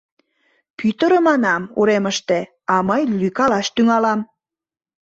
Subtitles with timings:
[0.77, 2.39] Пӱтырӧ, манам, уремыште,
[2.73, 4.19] а мый лӱйкалаш тӱҥалам...